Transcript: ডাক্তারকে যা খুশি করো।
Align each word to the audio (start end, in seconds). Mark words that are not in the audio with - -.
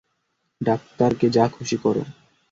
ডাক্তারকে 0.61 1.27
যা 1.29 1.45
খুশি 1.47 1.77
করো। 1.83 2.03